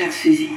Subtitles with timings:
[0.00, 0.48] chère Suzy,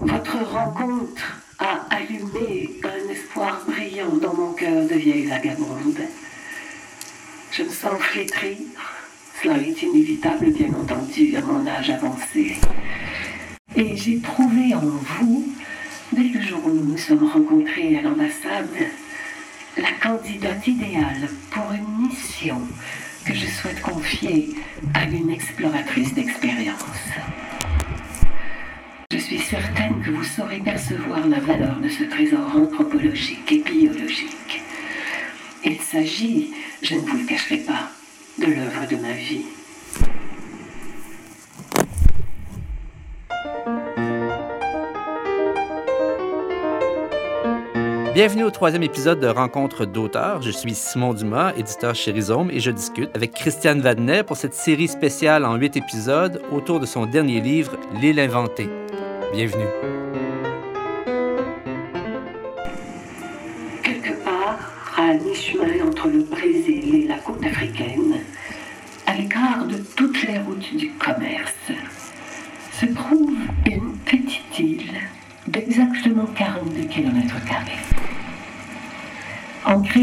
[0.00, 6.00] votre rencontre a allumé un espoir brillant dans mon cœur de vieille vagabonde.
[7.52, 8.56] Je me sens flétrir.
[9.42, 12.56] Cela est inévitable, bien entendu, à mon âge avancé.
[13.76, 15.52] Et j'ai trouvé en vous,
[16.12, 18.86] dès le jour où nous nous sommes rencontrés à l'ambassade,
[19.76, 22.62] la candidate idéale pour une mission
[23.28, 24.48] que je souhaite confier
[24.94, 27.10] à une exploratrice d'expérience.
[29.12, 34.62] Je suis certaine que vous saurez percevoir la valeur de ce trésor anthropologique et biologique.
[35.62, 37.90] Il s'agit, je ne vous le cacherai pas,
[38.38, 39.44] de l'œuvre de ma vie.
[48.18, 50.42] Bienvenue au troisième épisode de Rencontre d'auteurs.
[50.42, 54.54] Je suis Simon Dumas, éditeur chez Rhizome, et je discute avec Christiane Vadnet pour cette
[54.54, 58.68] série spéciale en huit épisodes autour de son dernier livre, L'île inventée.
[59.32, 59.97] Bienvenue.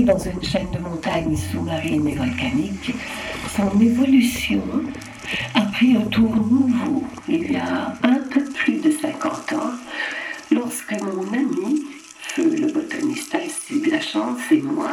[0.04, 2.94] Dans une chaîne de montagnes sous-marines et volcaniques,
[3.56, 4.62] son évolution
[5.54, 9.72] a pris un tour nouveau il y a un peu plus de 50 ans,
[10.52, 11.86] lorsque mon ami,
[12.20, 14.92] feu le botaniste Alcide Lachance et moi,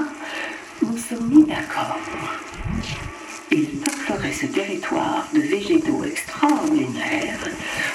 [0.82, 1.98] nous sommes mis d'accord.
[3.50, 7.40] Il peuplerait ce territoire de végétaux extraordinaires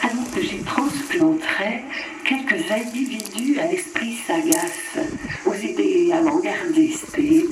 [0.03, 1.83] alors que j'y transplanterais
[2.25, 5.07] quelques individus à l'esprit sagace,
[5.45, 7.47] aux idées avant-gardistes et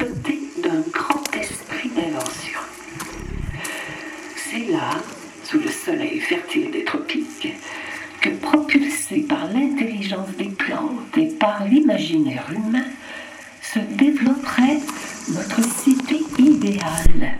[0.61, 2.59] d'un grand esprit d'invention.
[4.35, 4.91] C'est là,
[5.43, 7.53] sous le soleil fertile des tropiques,
[8.21, 12.85] que propulsé par l'intelligence des plantes et par l'imaginaire humain,
[13.61, 14.79] se développerait
[15.29, 17.37] notre cité idéale,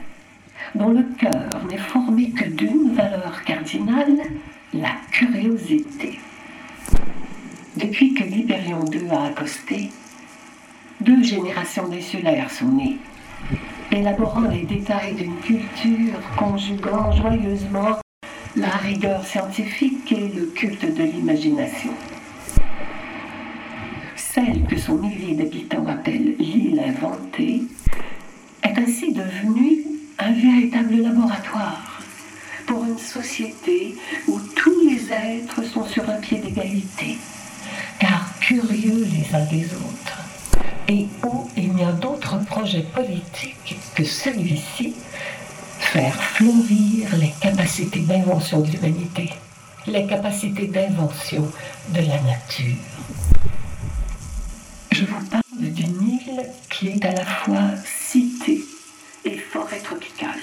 [0.75, 4.17] dont le cœur n'est formé que d'une valeur cardinale,
[4.73, 6.19] la curiosité.
[7.77, 9.89] Depuis que l'Hyperion II a accosté,
[11.25, 12.97] générations d'insulaires sont nées,
[13.91, 17.97] élaborant les détails d'une culture conjuguant joyeusement
[18.55, 21.91] la rigueur scientifique et le culte de l'imagination.
[24.15, 27.63] Celle que son millier d'habitants appelle l'île inventée
[28.63, 29.83] est ainsi devenue
[30.19, 32.01] un véritable laboratoire
[32.65, 33.95] pour une société
[34.27, 37.17] où tous les êtres sont sur un pied d'égalité,
[37.99, 40.04] car curieux les uns des autres,
[40.87, 44.93] et où il n'y a d'autres projets politiques que celui-ci,
[45.79, 49.29] faire fleurir les capacités d'invention de l'humanité,
[49.87, 51.51] les capacités d'invention
[51.89, 52.75] de la nature.
[54.91, 58.63] Je vous parle d'une île qui est à la fois cité
[59.25, 60.39] et forêt tropicale,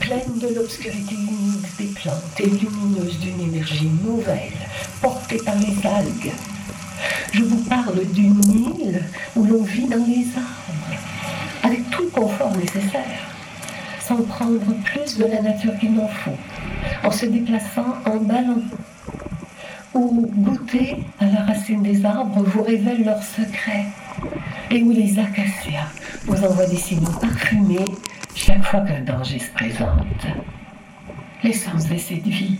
[0.00, 4.52] pleine de l'obscurité humide des plantes et lumineuse d'une énergie nouvelle
[5.00, 6.32] portée par les algues.
[7.32, 9.02] Je vous parle d'une île
[9.34, 10.98] où l'on vit dans les arbres,
[11.62, 13.26] avec tout le confort nécessaire,
[14.06, 14.60] sans prendre
[15.18, 16.36] de la nature qu'il n'en faut,
[17.04, 18.62] en se déplaçant en ballon,
[19.94, 23.86] où goûter à la racine des arbres vous révèle leurs secrets,
[24.70, 25.88] et où les acacias
[26.24, 27.84] vous envoient des signaux parfumés
[28.34, 30.26] chaque fois qu'un danger se présente.
[31.42, 32.58] L'essence de cette vie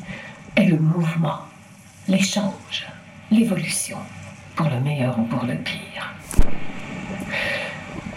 [0.56, 1.38] est le mouvement,
[2.08, 2.86] l'échange,
[3.30, 3.98] l'évolution,
[4.56, 6.14] pour le meilleur ou pour le pire.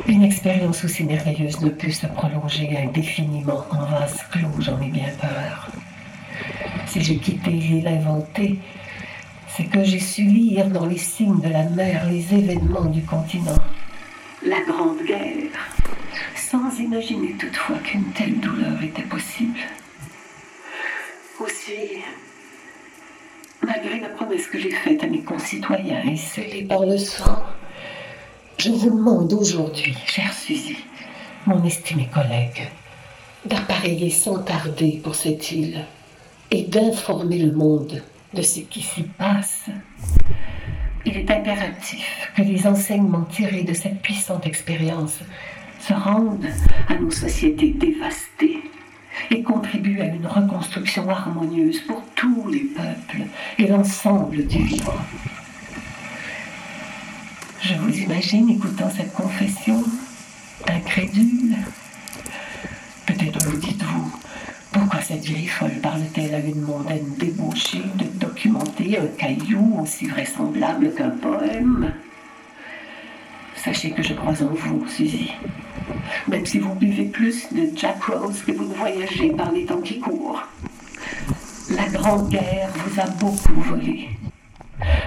[0.08, 5.10] Une expérience aussi merveilleuse ne peut se prolonger indéfiniment en vase clos, j'en ai bien
[5.20, 5.72] peur.
[6.86, 8.60] Si j'ai quitté l'île inventée,
[9.48, 13.58] c'est que j'ai su lire dans les signes de la mer les événements du continent.
[14.44, 15.50] La Grande Guerre,
[16.36, 19.60] sans imaginer toutefois qu'une telle douleur était possible.
[21.40, 22.04] Aussi,
[23.64, 27.44] malgré la promesse que j'ai faite à mes concitoyens scellée par le sang,
[28.58, 30.78] je vous demande aujourd'hui, chère Suzy,
[31.46, 32.70] mon estimé collègue,
[33.46, 35.86] d'appareiller sans tarder pour cette île
[36.52, 38.02] et d'informer le monde
[38.34, 39.66] de ce qui s'y passe.
[41.06, 45.20] Il est impératif que les enseignements tirés de cette puissante expérience
[45.80, 46.48] se rendent
[46.88, 48.60] à nos sociétés dévastées
[49.32, 53.28] et contribuent à une reconstruction harmonieuse pour tous les peuples
[53.60, 54.94] et l'ensemble du vivant.
[57.68, 59.84] Je vous imagine écoutant cette confession,
[60.68, 61.56] incrédule.
[63.08, 64.14] Peut-être vous dites-vous,
[64.72, 70.94] pourquoi cette vieille folle parle-t-elle à une mondaine débauchée de documenter un caillou aussi vraisemblable
[70.94, 71.92] qu'un poème?
[73.56, 75.32] Sachez que je crois en vous, Suzy.
[76.28, 79.82] Même si vous buvez plus de Jack Rose que vous ne voyagez par les temps
[79.82, 80.44] qui courent.
[81.72, 84.10] La Grande Guerre vous a beaucoup volé.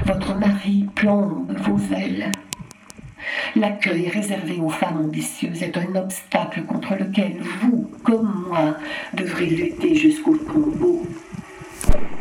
[0.07, 2.33] Votre mari plombe vos ailes.
[3.57, 8.77] L'accueil réservé aux femmes ambitieuses est un obstacle contre lequel vous, comme moi,
[9.15, 11.07] devrez lutter jusqu'au tombeau.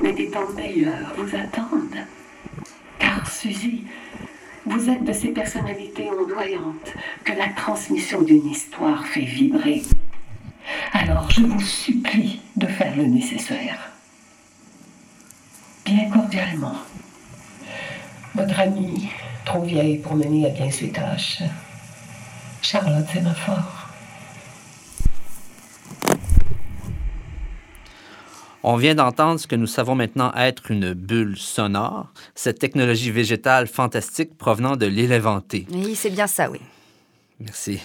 [0.02, 2.06] Mais des temps meilleurs vous attendent.
[3.00, 3.84] Car, Suzy,
[4.66, 6.94] vous êtes de ces personnalités ondoyantes
[7.24, 9.84] que la transmission d'une histoire fait vibrer.
[10.94, 13.92] Alors je vous supplie de faire le nécessaire.
[15.86, 16.76] Bien cordialement.
[18.36, 19.10] Votre amie,
[19.48, 21.42] trop vieille pour mener à bien ses tâches.
[22.62, 23.88] Charlotte Sémaphore.
[28.62, 33.68] On vient d'entendre ce que nous savons maintenant être une bulle sonore, cette technologie végétale
[33.68, 35.66] fantastique provenant de l'île inventée.
[35.72, 36.60] Oui, c'est bien ça, oui.
[37.40, 37.80] Merci.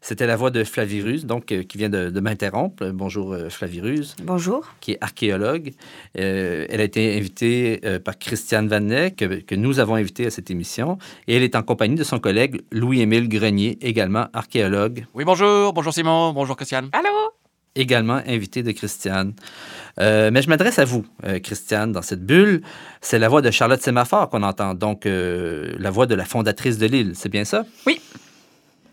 [0.00, 2.90] C'était la voix de Flavirus, donc, euh, qui vient de, de m'interrompre.
[2.92, 4.16] Bonjour, euh, Flavirus.
[4.22, 4.66] Bonjour.
[4.80, 5.72] Qui est archéologue.
[6.18, 10.30] Euh, elle a été invitée euh, par Christiane Vanet, que, que, nous avons invité à
[10.30, 10.98] cette émission.
[11.28, 15.06] Et elle est en compagnie de son collègue Louis-Émile Grenier, également archéologue.
[15.14, 15.72] Oui, bonjour.
[15.72, 16.32] Bonjour, Simon.
[16.32, 16.88] Bonjour, Christiane.
[16.92, 17.32] Allô?
[17.74, 19.34] également invité de Christiane.
[20.00, 22.62] Euh, mais je m'adresse à vous, euh, Christiane, dans cette bulle.
[23.00, 26.78] C'est la voix de Charlotte Sémaphore qu'on entend, donc euh, la voix de la fondatrice
[26.78, 27.12] de l'île.
[27.14, 27.64] C'est bien ça?
[27.86, 28.00] Oui.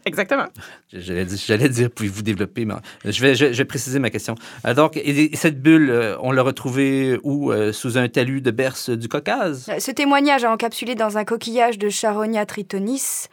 [0.06, 0.46] Exactement.
[0.92, 2.76] J'allais dire, j'allais dire pouvez-vous développer, mais
[3.06, 4.36] je vais, je, je vais préciser ma question.
[4.66, 7.52] Euh, donc, et, et cette bulle, euh, on l'a retrouvée où?
[7.52, 9.72] Euh, sous un talus de berce du Caucase?
[9.80, 13.28] Ce témoignage encapsulé dans un coquillage de Charonia tritonis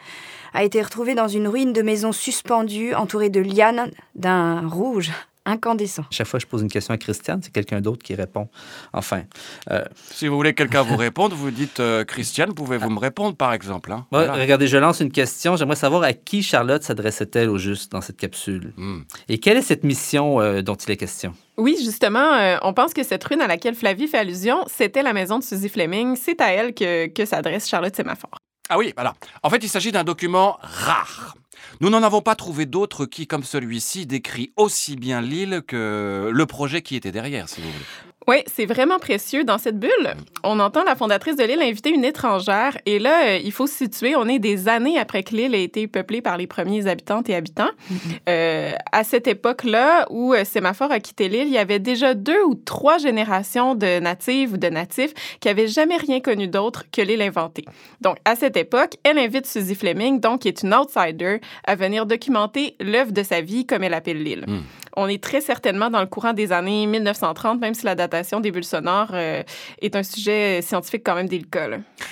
[0.55, 5.11] a été retrouvé dans une ruine de maison suspendue entourée de lianes d'un rouge
[5.49, 6.05] incandescent.
[6.11, 8.49] Chaque fois que je pose une question à Christiane, c'est quelqu'un d'autre qui répond.
[8.93, 9.23] Enfin.
[9.71, 9.85] Euh...
[10.13, 13.53] Si vous voulez que quelqu'un vous réponde, vous dites euh, Christiane, pouvez-vous me répondre par
[13.53, 14.07] exemple hein?
[14.13, 15.57] Regardez, je lance une question.
[15.57, 18.73] J'aimerais savoir à qui Charlotte s'adressait-elle au juste dans cette capsule?
[18.77, 19.01] Mm.
[19.29, 21.35] Et quelle est cette mission euh, dont il est question?
[21.57, 25.13] Oui, justement, euh, on pense que cette ruine à laquelle Flavie fait allusion, c'était la
[25.13, 26.17] maison de Suzy Fleming.
[26.17, 28.39] C'est à elle que, que s'adresse Charlotte Sémaphore.
[28.69, 29.15] Ah oui, voilà.
[29.43, 31.35] En fait, il s'agit d'un document rare.
[31.81, 36.47] Nous n'en avons pas trouvé d'autres qui, comme celui-ci, décrit aussi bien l'île que le
[36.47, 37.85] projet qui était derrière, si vous voulez.
[38.29, 39.43] Oui, c'est vraiment précieux.
[39.43, 40.15] Dans cette bulle,
[40.45, 42.77] on entend la fondatrice de l'île inviter une étrangère.
[42.85, 45.59] Et là, euh, il faut se situer, on est des années après que l'île a
[45.59, 47.71] été peuplée par les premiers habitantes et habitants.
[47.91, 48.19] Mm -hmm.
[48.29, 52.43] euh, à cette époque-là, où euh, Sémaphore a quitté l'île, il y avait déjà deux
[52.49, 57.01] ou trois générations de natives ou de natifs qui n'avaient jamais rien connu d'autre que
[57.01, 57.65] l'île inventée.
[58.03, 62.05] Donc, à cette époque, elle invite Suzy Fleming, donc qui est une outsider, à venir
[62.05, 64.45] documenter l'œuvre de sa vie comme elle appelle l'île.
[64.47, 64.61] Mm
[64.97, 68.51] on est très certainement dans le courant des années 1930, même si la datation des
[68.51, 69.43] bulles sonores euh,
[69.81, 71.69] est un sujet scientifique quand même délicat.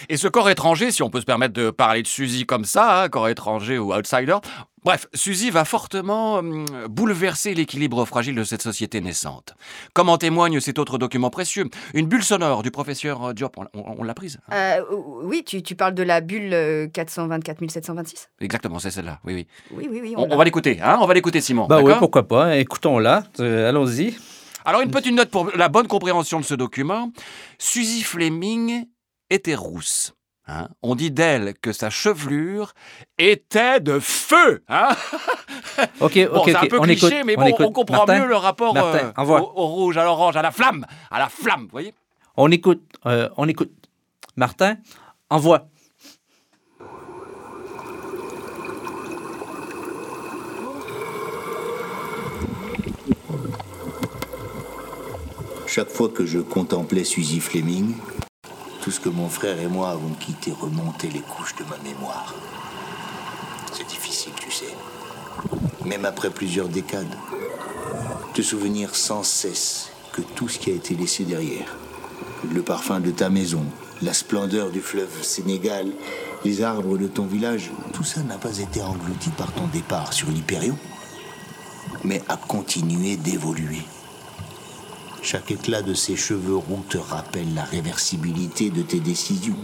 [0.09, 3.03] Et ce corps étranger, si on peut se permettre de parler de Suzy comme ça,
[3.03, 4.37] hein, corps étranger ou outsider,
[4.87, 9.55] Bref, Suzy va fortement euh, bouleverser l'équilibre fragile de cette société naissante.
[9.95, 13.59] Comme en témoigne cet autre document précieux, une bulle sonore du professeur Diop.
[13.59, 14.85] On, on, on l'a prise hein euh,
[15.25, 19.47] Oui, tu, tu, parles de la bulle 424 726 Exactement, c'est celle-là, oui, oui.
[19.73, 20.15] Oui, oui, oui.
[20.17, 21.67] On, on va l'écouter, hein On va l'écouter, Simon.
[21.67, 22.57] Bah oui, pourquoi pas.
[22.57, 23.25] Écoutons-la.
[23.41, 24.17] Euh, Allons-y.
[24.65, 27.11] Alors, une petite note pour la bonne compréhension de ce document.
[27.59, 28.85] Suzy Fleming
[29.31, 30.16] était rousse.
[30.49, 32.73] Hein on dit d'elle que sa chevelure
[33.19, 34.63] était de feu.
[34.69, 34.91] Hein
[36.01, 37.67] ok, ok, bon, c'est un peu on cliché, écoute, mais on bon, écoute.
[37.67, 40.53] on comprend Martin, mieux le rapport Martin, euh, au, au, rouge, à l'orange, à la
[40.53, 41.95] flamme, à la flamme, vous voyez
[42.37, 43.73] On écoute, euh, on écoute.
[44.37, 44.77] Martin,
[45.31, 45.69] envoie.
[55.67, 57.95] Chaque fois que je contemplais Suzy Fleming,
[58.87, 62.33] tout ce que mon frère et moi avons quitté remontait les couches de ma mémoire.
[63.73, 64.73] C'est difficile, tu sais.
[65.85, 67.17] Même après plusieurs décades,
[68.33, 71.77] te souvenir sans cesse que tout ce qui a été laissé derrière,
[72.49, 73.65] le parfum de ta maison,
[74.03, 75.91] la splendeur du fleuve Sénégal,
[76.45, 80.29] les arbres de ton village, tout ça n'a pas été englouti par ton départ sur
[80.29, 80.79] l'Hyperion,
[82.05, 83.83] mais a continué d'évoluer.
[85.27, 89.59] Chaque éclat de ses cheveux roux te rappelle la réversibilité de tes décisions.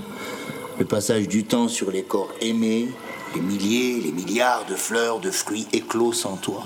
[0.80, 2.88] Le passage du temps sur les corps aimés,
[3.36, 6.64] les milliers, les milliards de fleurs, de fruits éclos sans toi.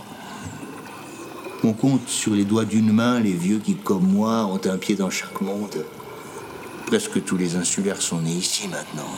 [1.62, 4.94] On compte sur les doigts d'une main les vieux qui, comme moi, ont un pied
[4.94, 5.84] dans chaque monde.
[6.86, 9.12] Presque tous les insulaires sont nés ici maintenant.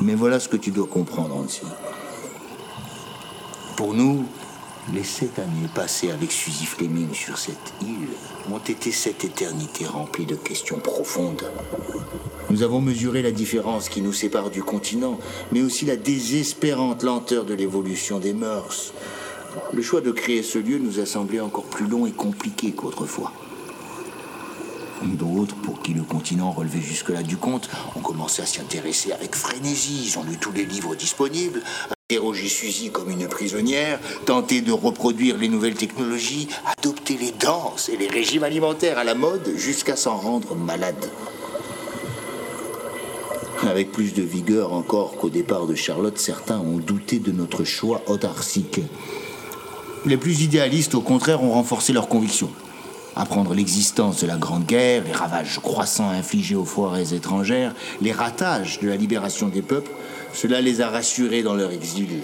[0.00, 1.60] Mais voilà ce que tu dois comprendre, Nancy.
[3.76, 4.24] Pour nous,
[4.94, 8.08] Les sept années passées avec Suzy Fleming sur cette île
[8.52, 11.50] ont été cette éternité remplie de questions profondes.
[12.50, 15.18] Nous avons mesuré la différence qui nous sépare du continent,
[15.50, 18.92] mais aussi la désespérante lenteur de l'évolution des mœurs.
[19.72, 23.32] Le choix de créer ce lieu nous a semblé encore plus long et compliqué qu'autrefois.
[25.02, 29.34] D'autres, pour qui le continent relevait jusque-là du compte, ont commencé à s'y intéresser avec
[29.34, 30.06] frénésie.
[30.06, 31.62] Ils ont lu tous les livres disponibles,
[32.10, 36.48] interrogé Suzy comme une prisonnière, tenté de reproduire les nouvelles technologies,
[36.78, 41.10] adopter les danses et les régimes alimentaires à la mode jusqu'à s'en rendre malade.
[43.62, 48.02] Avec plus de vigueur encore qu'au départ de Charlotte, certains ont douté de notre choix
[48.06, 48.80] autarcique.
[50.04, 52.50] Les plus idéalistes, au contraire, ont renforcé leurs convictions.
[53.18, 58.78] Apprendre l'existence de la Grande Guerre, les ravages croissants infligés aux forêts étrangères, les ratages
[58.80, 59.90] de la libération des peuples,
[60.34, 62.20] cela les a rassurés dans leur exil.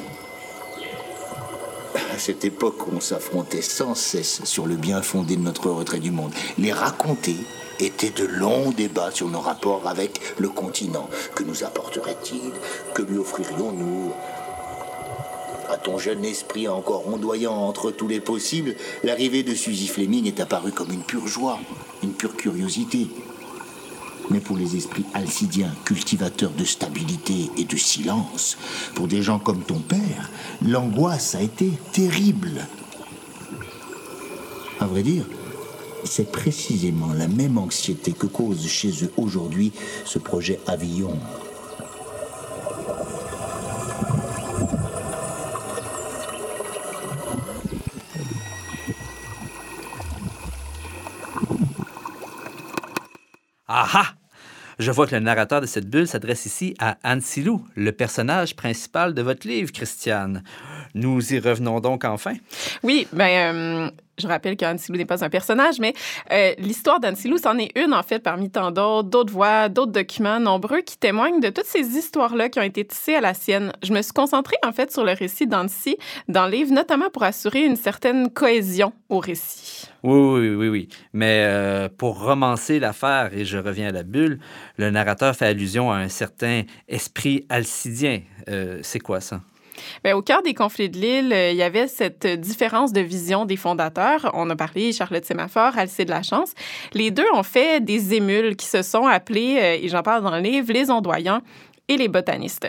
[2.14, 6.10] À cette époque, on s'affrontait sans cesse sur le bien fondé de notre retrait du
[6.10, 6.32] monde.
[6.58, 7.36] Les raconter
[7.80, 11.08] étaient de longs débats sur nos rapports avec le continent.
[11.34, 12.52] Que nous apporterait-il?
[12.94, 14.12] Que lui offririons-nous?
[15.72, 18.74] À ton jeune esprit encore ondoyant entre tous les possibles,
[19.04, 21.58] l'arrivée de Suzy Fleming est apparue comme une pure joie,
[22.02, 23.08] une pure curiosité.
[24.28, 28.58] Mais pour les esprits alcidiens, cultivateurs de stabilité et de silence,
[28.94, 32.66] pour des gens comme ton père, l'angoisse a été terrible.
[34.78, 35.24] À vrai dire,
[36.04, 39.72] c'est précisément la même anxiété que cause chez eux aujourd'hui
[40.04, 41.18] ce projet Avillon.
[53.74, 54.14] Ah ah!
[54.82, 59.14] Je vois que le narrateur de cette bulle s'adresse ici à Ansilou, le personnage principal
[59.14, 60.42] de votre livre, Christiane.
[60.96, 62.34] Nous y revenons donc enfin.
[62.82, 65.94] Oui, ben, euh, je rappelle qu'Ansilou n'est pas un personnage, mais
[66.32, 70.38] euh, l'histoire d'Ansilou, c'en est une, en fait, parmi tant d'autres, d'autres voix, d'autres documents
[70.38, 73.72] nombreux qui témoignent de toutes ces histoires-là qui ont été tissées à la sienne.
[73.82, 75.96] Je me suis concentrée, en fait, sur le récit d'Annecy
[76.28, 79.86] dans le livre, notamment pour assurer une certaine cohésion au récit.
[80.02, 80.88] Oui, oui, oui, oui.
[81.12, 84.40] Mais euh, pour romancer l'affaire, et je reviens à la bulle,
[84.76, 88.20] le narrateur fait allusion à un certain esprit alcidien.
[88.48, 89.40] Euh, c'est quoi ça?
[90.04, 93.44] Bien, au cœur des conflits de l'île, euh, il y avait cette différence de vision
[93.44, 94.30] des fondateurs.
[94.34, 96.54] On a parlé Charlotte Sémaphore, Alcide Lachance.
[96.92, 100.30] Les deux ont fait des émules qui se sont appelés, euh, et j'en parle dans
[100.30, 101.40] le livre, les ondoyants
[101.88, 102.68] et les botanistes.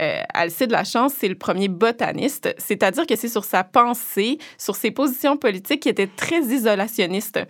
[0.00, 4.90] Euh, Alcide Lachance, c'est le premier botaniste, c'est-à-dire que c'est sur sa pensée, sur ses
[4.90, 7.40] positions politiques qui étaient très isolationnistes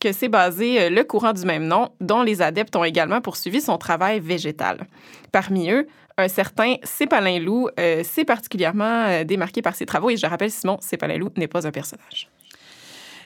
[0.00, 3.60] que s'est basé euh, le courant du même nom, dont les adeptes ont également poursuivi
[3.60, 4.88] son travail végétal.
[5.30, 5.86] Parmi eux,
[6.18, 10.50] un certain Cépalin Loup euh, s'est particulièrement euh, démarqué par ses travaux et je rappelle,
[10.50, 12.28] Simon, Cépalin Loup n'est pas un personnage.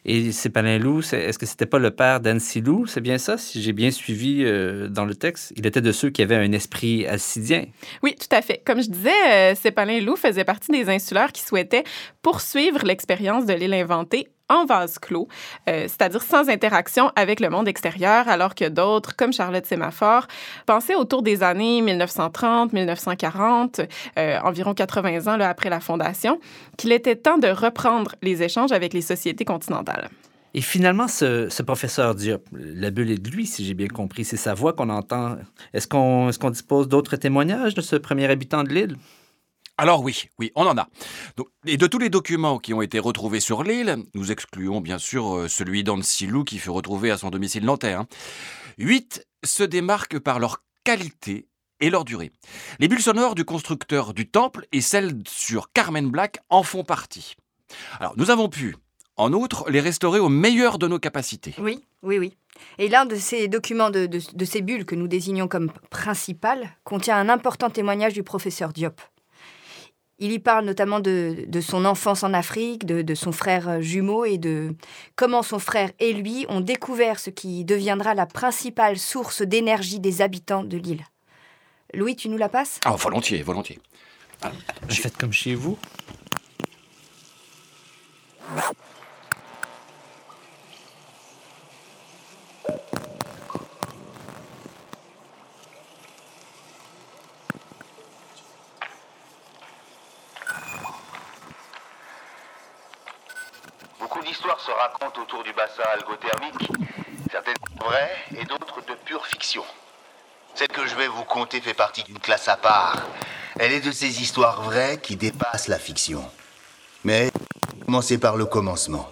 [0.09, 2.87] Et Cépalin Loup, c'est- est-ce que c'était pas le père d'Annecy Loup?
[2.87, 5.53] C'est bien ça, si j'ai bien suivi euh, dans le texte?
[5.57, 7.65] Il était de ceux qui avaient un esprit alcidien.
[8.05, 8.63] Oui, tout à fait.
[8.65, 11.83] Comme je disais, euh, Cépalin Loup faisait partie des insulaires qui souhaitaient
[12.23, 15.29] poursuivre l'expérience de l'île inventée en vase clos,
[15.69, 20.27] euh, c'est-à-dire sans interaction avec le monde extérieur, alors que d'autres, comme Charlotte Sémaphore,
[20.67, 23.87] pensaient autour des années 1930-1940,
[24.19, 26.41] euh, environ 80 ans après la fondation,
[26.77, 30.09] qu'il était temps de reprendre les échanges avec les sociétés continentales.
[30.55, 34.25] Et finalement, ce, professeur Diop, la bulle est de lui, si j'ai bien compris.
[34.25, 35.37] C'est sa voix qu'on entend.
[35.75, 38.97] Est-ce qu'on est qu'on dispose d'autres témoignages de ce premier habitant de l'île?
[39.79, 40.89] Alors oui, oui, on en a.
[41.67, 45.37] Et de tous les documents qui ont été retrouvés sur l'île, nous excluons bien sûr
[45.37, 47.93] euh, celui d'Ansilou qui fut retrouvé à son domicile nantais.
[47.93, 48.07] hein.
[48.79, 51.47] Huit se démarquent par leur qualité
[51.81, 52.33] et leur durée.
[52.79, 57.35] Les bulles sonores du constructeur du temple et celles sur Carmen Black en font partie.
[58.01, 58.77] Alors, nous avons pu,
[59.17, 61.55] en outre, les restaurer au meilleur de nos capacités.
[61.59, 62.35] Oui, oui, oui.
[62.79, 67.29] Et l'un de ces documents de ces bulles que nous désignons comme principales contient un
[67.29, 69.03] important témoignage du professeur Diop.
[70.19, 73.81] Il y parle notamment de, de son enfance en Afrique, de, de son frère euh,
[73.83, 74.75] jumeau et de
[75.15, 80.23] comment son frère et lui ont découvert ce qui deviendra la principale source d'énergie des
[80.23, 81.05] habitants de l'île.
[81.93, 82.81] Louis, tu nous la passes?
[82.87, 83.79] Ah, volontiers, volontiers.
[84.89, 85.79] Faites comme chez vous.
[104.59, 106.71] Se racontent autour du bassin algothermique.
[107.31, 109.65] Certaines vraies et d'autres de pure fiction.
[110.55, 113.03] Celle que je vais vous conter fait partie d'une classe à part.
[113.59, 116.23] Elle est de ces histoires vraies qui dépassent la fiction.
[117.05, 117.31] Mais
[117.87, 119.09] Commencez par le commencement.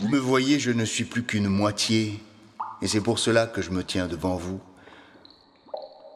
[0.00, 2.20] Vous me voyez, je ne suis plus qu'une moitié,
[2.82, 4.60] et c'est pour cela que je me tiens devant vous.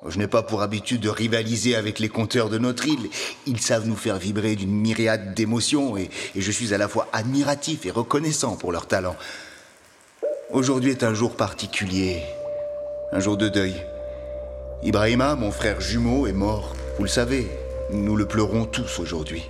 [0.06, 3.08] Je n'ai pas pour habitude de rivaliser avec les compteurs de notre île.
[3.46, 7.08] Ils savent nous faire vibrer d'une myriade d'émotions et, et, je suis à la fois
[7.14, 9.16] admiratif et reconnaissant pour leur talent.
[10.50, 12.22] Aujourd'hui est un jour particulier,
[13.12, 13.74] un jour de deuil.
[14.82, 16.76] Ibrahima, mon frère jumeau, est mort.
[16.98, 17.48] Vous le savez,
[17.90, 19.44] nous le pleurons tous aujourd'hui.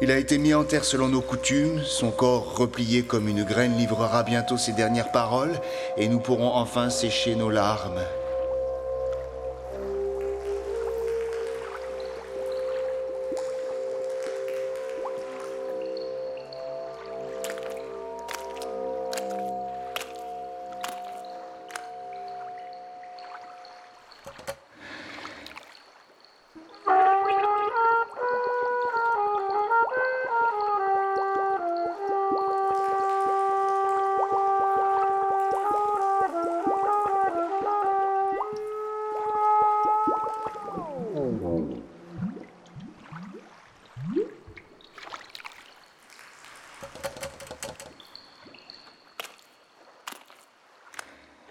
[0.00, 3.76] Il a été mis en terre selon nos coutumes, son corps replié comme une graine
[3.78, 5.60] livrera bientôt ses dernières paroles
[5.96, 8.02] et nous pourrons enfin sécher nos larmes.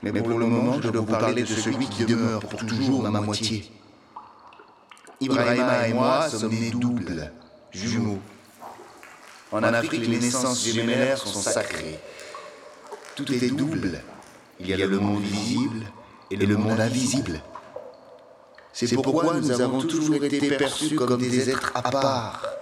[0.03, 3.21] Mais pour le moment, je dois vous parler de celui qui demeure pour toujours ma
[3.21, 3.71] moitié.
[5.21, 7.31] Ibrahima et moi sommes nés doubles,
[7.71, 8.19] jumeaux.
[9.53, 11.99] En Afrique, les naissances gémellaires sont sacrées.
[13.15, 14.01] Tout est double.
[14.59, 15.85] Il y a le monde visible
[16.29, 17.41] et le monde invisible.
[18.73, 22.52] C'est pourquoi nous avons toujours été perçus comme des êtres à part.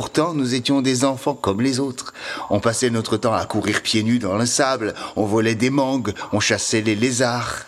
[0.00, 2.14] Pourtant, nous étions des enfants comme les autres.
[2.50, 6.14] On passait notre temps à courir pieds nus dans le sable, on volait des mangues,
[6.32, 7.66] on chassait les lézards.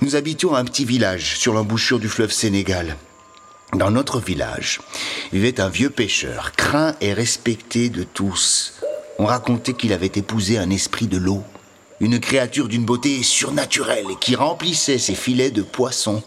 [0.00, 2.96] Nous habitions un petit village sur l'embouchure du fleuve Sénégal.
[3.74, 4.80] Dans notre village
[5.32, 8.74] vivait un vieux pêcheur, craint et respecté de tous.
[9.18, 11.42] On racontait qu'il avait épousé un esprit de l'eau,
[12.00, 16.22] une créature d'une beauté surnaturelle qui remplissait ses filets de poissons.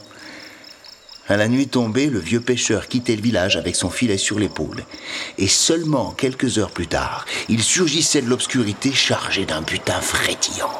[1.28, 4.86] À la nuit tombée, le vieux pêcheur quittait le village avec son filet sur l'épaule.
[5.38, 10.72] Et seulement quelques heures plus tard, il surgissait de l'obscurité chargé d'un butin frétillant.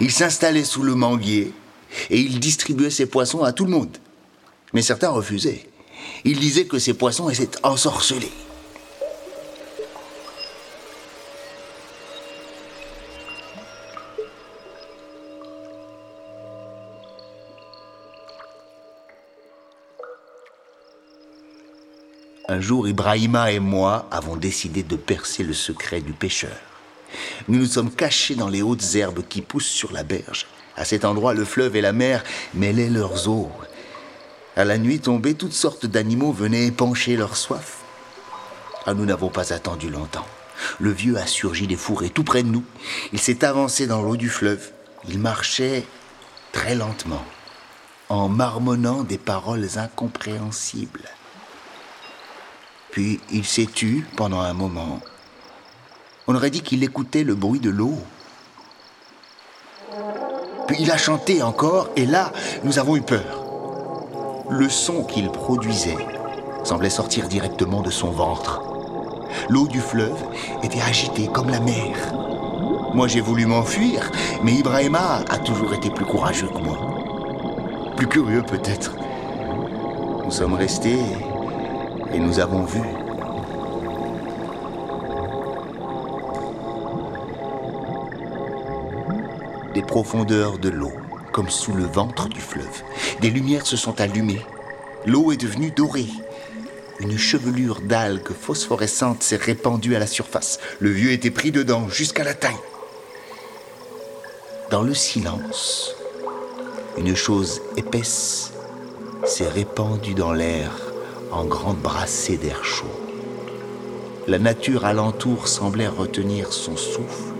[0.00, 1.52] Il s'installait sous le manguier
[2.10, 3.96] et il distribuait ses poissons à tout le monde.
[4.72, 5.66] Mais certains refusaient.
[6.24, 8.32] Ils disaient que ces poissons étaient ensorcelés.
[22.46, 26.73] Un jour, Ibrahima et moi avons décidé de percer le secret du pêcheur.
[27.48, 30.46] Nous nous sommes cachés dans les hautes herbes qui poussent sur la berge.
[30.76, 32.24] À cet endroit, le fleuve et la mer
[32.54, 33.50] mêlaient leurs eaux.
[34.56, 37.78] À la nuit tombée, toutes sortes d'animaux venaient épancher leur soif.
[38.86, 40.26] Ah, nous n'avons pas attendu longtemps.
[40.78, 42.64] Le vieux a surgi des fourrés tout près de nous.
[43.12, 44.72] Il s'est avancé dans l'eau du fleuve.
[45.08, 45.84] Il marchait
[46.52, 47.24] très lentement,
[48.08, 51.08] en marmonnant des paroles incompréhensibles.
[52.90, 55.00] Puis il s'est tu pendant un moment.
[56.26, 57.98] On aurait dit qu'il écoutait le bruit de l'eau.
[60.66, 62.32] Puis il a chanté encore, et là,
[62.64, 63.44] nous avons eu peur.
[64.48, 65.96] Le son qu'il produisait
[66.64, 68.62] semblait sortir directement de son ventre.
[69.50, 70.16] L'eau du fleuve
[70.62, 72.14] était agitée comme la mer.
[72.94, 74.10] Moi, j'ai voulu m'enfuir,
[74.42, 76.78] mais Ibrahima a toujours été plus courageux que moi.
[77.96, 78.92] Plus curieux peut-être.
[80.24, 81.00] Nous sommes restés
[82.14, 83.03] et nous avons vu.
[89.74, 90.92] Des profondeurs de l'eau,
[91.32, 92.82] comme sous le ventre du fleuve.
[93.20, 94.46] Des lumières se sont allumées.
[95.04, 96.06] L'eau est devenue dorée.
[97.00, 100.60] Une chevelure d'algues phosphorescentes s'est répandue à la surface.
[100.78, 102.54] Le vieux était pris dedans jusqu'à la taille.
[104.70, 105.96] Dans le silence,
[106.96, 108.52] une chose épaisse
[109.24, 110.70] s'est répandue dans l'air
[111.32, 112.86] en grandes brassées d'air chaud.
[114.28, 117.33] La nature alentour semblait retenir son souffle.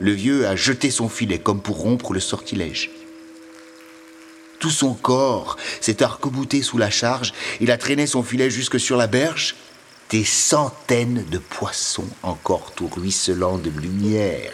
[0.00, 2.90] Le vieux a jeté son filet comme pour rompre le sortilège.
[4.58, 7.32] Tout son corps s'est arc-bouté sous la charge.
[7.60, 9.56] Il a traîné son filet jusque sur la berge.
[10.08, 14.52] Des centaines de poissons encore tout ruisselants de lumière.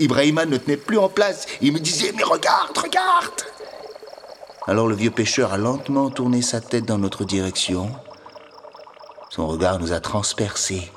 [0.00, 1.46] Ibrahima ne tenait plus en place.
[1.60, 3.42] Il me disait Mais regarde, regarde
[4.66, 7.90] Alors le vieux pêcheur a lentement tourné sa tête dans notre direction.
[9.30, 10.90] Son regard nous a transpercés.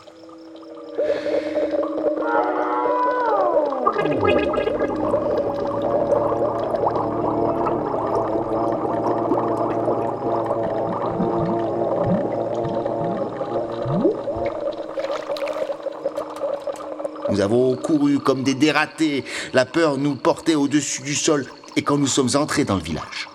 [17.82, 19.24] Nous avons couru comme des dératés.
[19.54, 21.46] La peur nous portait au-dessus du sol.
[21.76, 23.30] Et quand nous sommes entrés dans le village,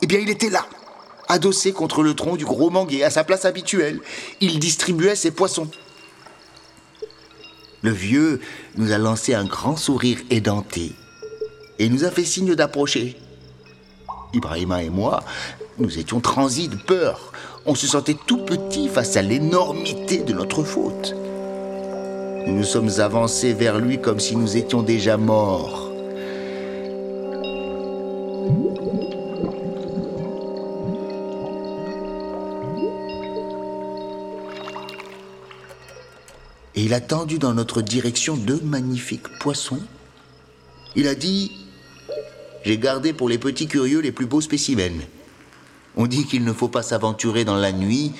[0.00, 0.64] eh bien, il était là,
[1.28, 4.00] adossé contre le tronc du gros manguier, à sa place habituelle.
[4.40, 5.68] Il distribuait ses poissons.
[7.82, 8.40] Le vieux
[8.76, 10.92] nous a lancé un grand sourire édenté
[11.78, 13.16] et nous a fait signe d'approcher.
[14.32, 15.22] Ibrahima et moi,
[15.78, 17.32] nous étions transis de peur.
[17.66, 21.14] On se sentait tout petit face à l'énormité de notre faute.
[22.46, 25.88] Nous nous sommes avancés vers lui comme si nous étions déjà morts.
[36.74, 39.80] Et il a tendu dans notre direction deux magnifiques poissons.
[40.94, 41.50] Il a dit
[42.64, 45.02] J'ai gardé pour les petits curieux les plus beaux spécimens.
[45.96, 48.12] On dit qu'il ne faut pas s'aventurer dans la nuit.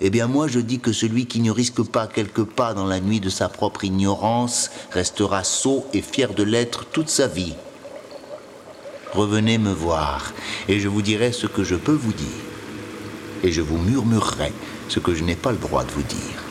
[0.00, 3.00] Eh bien moi je dis que celui qui ne risque pas quelques pas dans la
[3.00, 7.54] nuit de sa propre ignorance restera sot et fier de l'être toute sa vie.
[9.12, 10.32] Revenez me voir
[10.68, 12.26] et je vous dirai ce que je peux vous dire.
[13.42, 14.52] Et je vous murmurerai
[14.88, 16.42] ce que je n'ai pas le droit de vous dire.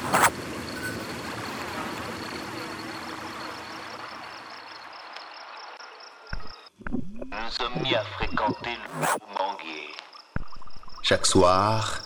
[7.32, 9.90] Nous sommes mis à fréquenter le manguier.
[11.04, 12.02] Chaque soir,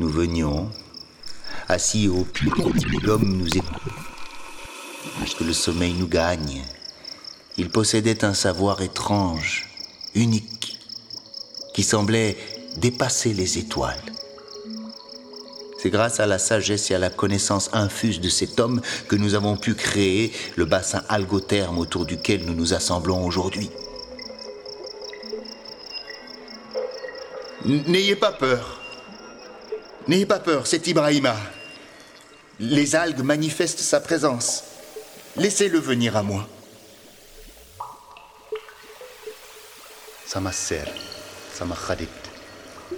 [0.00, 0.70] nous venions,
[1.68, 3.92] assis au pied de l'homme, nous écoutons.
[5.20, 6.62] Jusque le sommeil nous gagne.
[7.58, 9.68] Il possédait un savoir étrange,
[10.14, 10.78] unique,
[11.74, 12.38] qui semblait
[12.78, 14.00] dépasser les étoiles.
[15.78, 19.34] C'est grâce à la sagesse et à la connaissance infuse de cet homme que nous
[19.34, 23.70] avons pu créer le bassin algotherme autour duquel nous nous assemblons aujourd'hui.
[27.66, 28.79] N'ayez pas peur.
[30.10, 31.36] N'ayez pas peur, c'est Ibrahima.
[32.58, 34.64] Les algues manifestent sa présence.
[35.36, 36.48] Laissez-le venir à moi.
[40.26, 40.82] Sama ser,
[41.54, 42.08] sama xarit,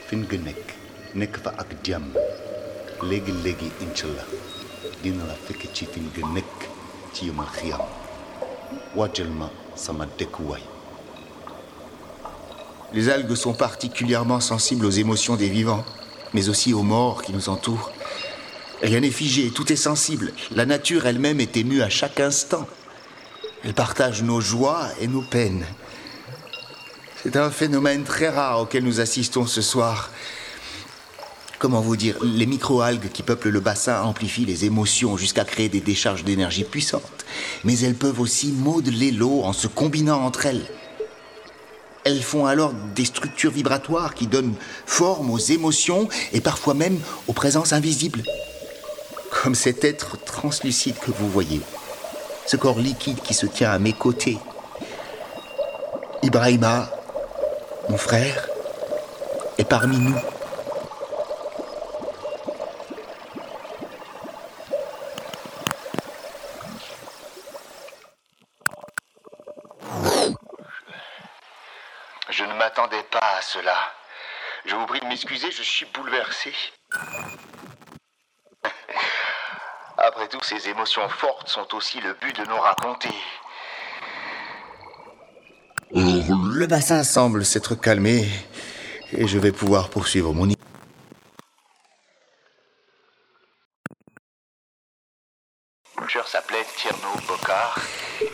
[0.09, 0.73] fin nga nekk
[1.21, 2.15] nekk fa ak jàmm
[3.09, 4.25] léegi léegi inshallah
[5.03, 6.69] dina la fekk ci fin nga nekk
[7.13, 7.85] ci yomal xiyam
[8.97, 10.65] waajal ma sama dëkkuwaay.
[12.95, 15.85] Les algues sont particulièrement sensibles aux émotions des vivants,
[16.35, 17.93] mais aussi aux morts qui nous entourent.
[18.83, 20.33] Rien n'est figé, tout est sensible.
[20.51, 22.67] La nature elle-même est émue à chaque instant.
[23.65, 25.65] Elle partage nos joies et nos peines.
[27.23, 30.11] C'est un phénomène très rare auquel nous assistons ce soir.
[31.61, 35.81] Comment vous dire Les microalgues qui peuplent le bassin amplifient les émotions jusqu'à créer des
[35.81, 37.25] décharges d'énergie puissantes.
[37.63, 40.67] Mais elles peuvent aussi modeler l'eau en se combinant entre elles.
[42.05, 44.55] Elles font alors des structures vibratoires qui donnent
[44.87, 48.23] forme aux émotions et parfois même aux présences invisibles.
[49.31, 51.61] Comme cet être translucide que vous voyez.
[52.47, 54.39] Ce corps liquide qui se tient à mes côtés.
[56.23, 56.91] Ibrahima,
[57.89, 58.49] mon frère,
[59.59, 60.19] est parmi nous.
[72.43, 73.77] Je ne m'attendais pas à cela.
[74.65, 76.53] Je vous prie de m'excuser, je suis bouleversé.
[79.97, 83.15] Après tout, ces émotions fortes sont aussi le but de nous raconter.
[85.95, 88.29] Le bassin semble s'être calmé.
[89.13, 90.49] Et je vais pouvoir poursuivre mon
[96.33, 97.79] s'appelait Tierno Bokar.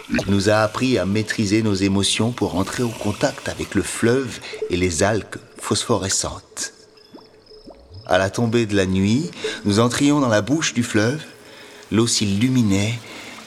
[0.09, 4.38] Il nous a appris à maîtriser nos émotions pour entrer au contact avec le fleuve
[4.71, 6.73] et les algues phosphorescentes.
[8.07, 9.31] À la tombée de la nuit,
[9.64, 11.23] nous entrions dans la bouche du fleuve,
[11.91, 12.99] l'eau s'illuminait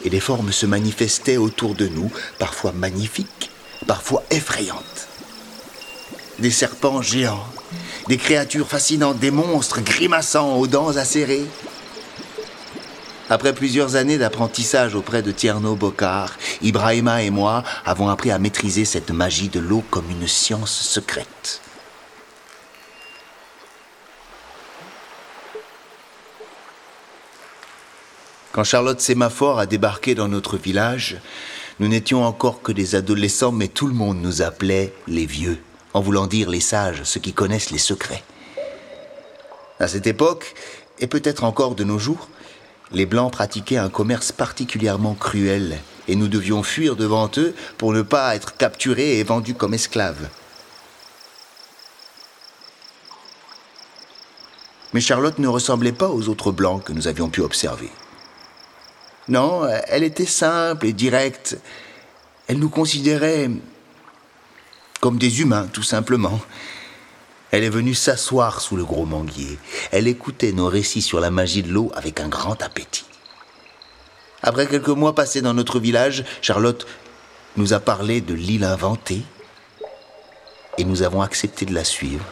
[0.04, 3.52] et des formes se manifestaient autour de nous, parfois magnifiques,
[3.88, 5.08] parfois effrayantes.
[6.40, 7.46] Des serpents géants,
[8.08, 11.46] des créatures fascinantes, des monstres grimaçants aux dents acérées.
[13.32, 18.84] Après plusieurs années d'apprentissage auprès de Tierno Bokar, Ibrahima et moi avons appris à maîtriser
[18.84, 21.62] cette magie de l'eau comme une science secrète.
[28.52, 31.22] Quand Charlotte Sémaphore a débarqué dans notre village,
[31.80, 35.64] nous n'étions encore que des adolescents, mais tout le monde nous appelait les vieux,
[35.94, 38.26] en voulant dire les sages, ceux qui connaissent les secrets.
[39.80, 40.54] À cette époque,
[41.00, 42.28] et peut-être encore de nos jours,
[42.94, 48.02] les Blancs pratiquaient un commerce particulièrement cruel, et nous devions fuir devant eux pour ne
[48.02, 50.30] pas être capturés et vendus comme esclaves.
[54.94, 57.90] Mais Charlotte ne ressemblait pas aux autres Blancs que nous avions pu observer.
[59.30, 61.58] Non, elle était simple et directe.
[62.48, 63.50] Elle nous considérait
[65.00, 66.40] comme des humains, tout simplement.
[67.52, 69.60] Elle est venue s'asseoir sous le gros manguier.
[69.92, 73.06] Elle écoutait nos récits sur la magie de l'eau avec un grand appétit.
[74.42, 76.88] Après quelques mois passés dans notre village, Charlotte
[77.58, 79.22] nous a parlé de l'île inventée
[80.78, 82.26] et nous avons accepté de la suivre.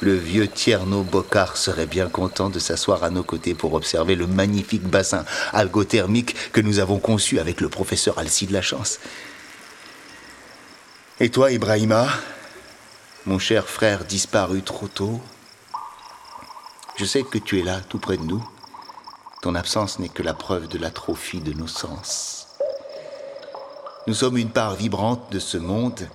[0.00, 4.28] Le vieux Tierno Bocard serait bien content de s'asseoir à nos côtés pour observer le
[4.28, 9.00] magnifique bassin algothermique que nous avons conçu avec le professeur Alcide Lachance.
[11.18, 12.06] Et toi, Ibrahima,
[13.26, 15.20] mon cher frère disparu trop tôt,
[16.96, 18.44] je sais que tu es là, tout près de nous.
[19.42, 22.46] Ton absence n'est que la preuve de l'atrophie de nos sens.
[24.06, 26.08] Nous sommes une part vibrante de ce monde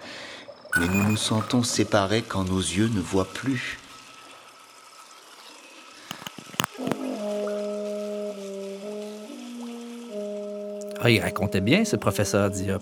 [0.80, 3.78] mais nous nous sentons séparés quand nos yeux ne voient plus.
[11.06, 12.82] Ah, il racontait bien, ce professeur Diop.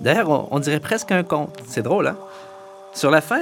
[0.00, 1.56] D'ailleurs, on, dirait presque un conte.
[1.66, 2.18] C'est drôle, hein?
[2.92, 3.40] Sur la fin,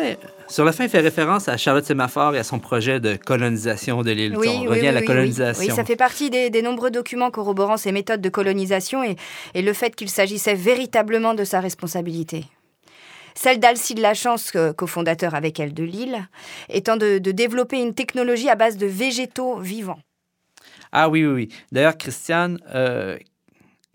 [0.49, 4.03] sur la fin, il fait référence à Charlotte Sémaphore et à son projet de colonisation
[4.03, 4.37] de l'île.
[4.37, 5.65] Oui, on revient à la colonisation.
[5.65, 9.17] Oui, ça fait partie des, nombreux documents corroborant ses méthodes de colonisation et,
[9.55, 12.45] et le fait qu'il s'agissait véritablement de sa responsabilité.
[13.35, 16.29] Celle d'Alcide Lachance, cofondateur avec elle de Lille,
[16.69, 19.99] étant de, développer une technologie à base de végétaux vivants.
[20.93, 21.49] Ah oui, oui, oui.
[21.73, 23.19] D'ailleurs, Christiane, euh,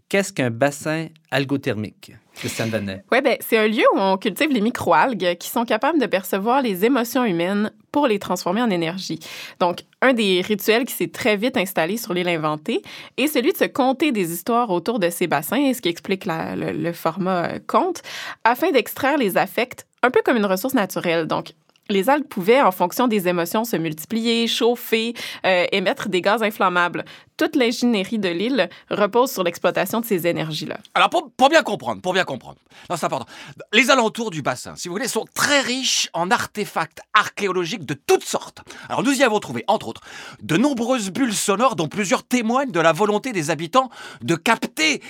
[0.09, 2.11] qu'est-ce qu'un bassin algothermique?
[2.35, 3.03] Christiane Vanet?
[3.11, 6.61] Oui, ben, c'est un lieu où on cultive les microalgues qui sont capables de percevoir
[6.61, 9.19] les émotions humaines pour les transformer en énergie.
[9.59, 12.81] Donc, un des rituels qui s'est très vite installé sur l'île inventée
[13.17, 16.71] est celui de se conter des histoires autour de ces bassins, ce qui explique le,
[16.71, 18.01] le, format euh, conte,
[18.43, 21.27] afin d'extraire les affects un peu comme une ressource naturelle.
[21.27, 21.53] Donc,
[21.89, 25.13] les algues pouvaient, en fonction des émotions, se multiplier, chauffer,
[25.45, 27.03] euh, émettre des gaz inflammables.
[27.37, 30.77] Toute l'ingénierie de l'île repose sur l'exploitation de ces énergies-là.
[30.93, 32.57] Alors, pour, bien comprendre, pour bien comprendre,
[32.89, 33.25] c'est important.
[33.73, 38.25] Les alentours du bassin, si vous voulez, sont très riches en artefacts archéologiques de toutes
[38.25, 38.61] sortes.
[38.89, 40.01] Alors, nous y avons trouvé, entre autres,
[40.41, 43.89] de nombreuses bulles sonores dont plusieurs témoignent de la volonté des habitants
[44.21, 45.01] de capter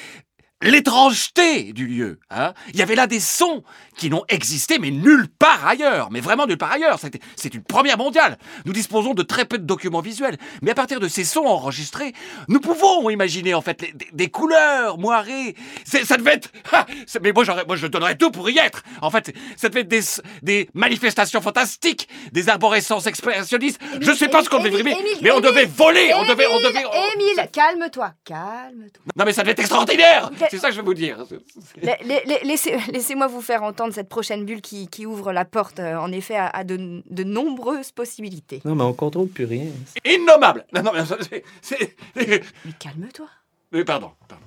[0.61, 2.19] l'étrangeté du lieu.
[2.29, 3.63] Hein Il y avait là des sons
[3.97, 6.09] qui n'ont existé, mais nulle part ailleurs.
[6.11, 6.99] Mais vraiment nulle part ailleurs.
[7.35, 8.37] C'est une première mondiale.
[8.65, 10.37] Nous disposons de très peu de documents visuels.
[10.61, 12.13] Mais à partir de ces sons enregistrés,
[12.47, 15.55] nous pouvons imaginer en fait des, couleurs moirées.
[15.85, 16.51] Ça devait être...
[17.21, 18.83] mais moi, moi, je donnerais tout pour y être.
[19.01, 20.03] En fait, ça devait être des,
[20.43, 23.79] des manifestations fantastiques, des arborescences expressionnistes.
[24.01, 24.79] je sais pas ce qu'on devait
[25.21, 26.11] mais on devait voler.
[26.15, 26.47] on devait...
[26.47, 26.83] On devait
[27.15, 28.13] Émile, calme-toi.
[28.25, 29.03] Calme-toi.
[29.15, 31.23] Non mais ça devait être extraordinaire c'est ça que je vais vous dire.
[32.93, 36.63] Laissez-moi vous faire entendre cette prochaine bulle qui, ouvre la porte, euh, en effet, à,
[36.63, 38.61] de, nombreuses possibilités.
[38.65, 39.67] Non, mais on contrôle plus rien.
[40.05, 40.91] Innommable Non, non,
[41.61, 41.95] c'est...
[42.15, 42.41] Mais
[42.79, 43.27] calme-toi.
[43.71, 44.45] Mais pardon, pardon.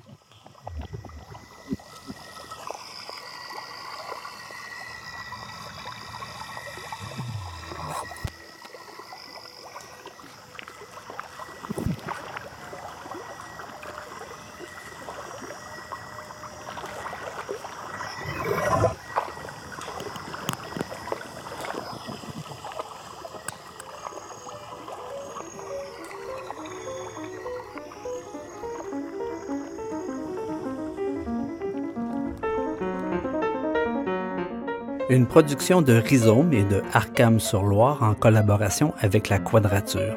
[35.13, 40.17] Une production de Rhizome et de Arkham sur Loire en collaboration avec la Quadrature.